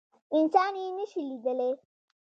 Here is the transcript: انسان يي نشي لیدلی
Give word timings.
انسان 0.37 0.73
يي 0.75 0.89
نشي 0.97 1.21
لیدلی 1.29 1.71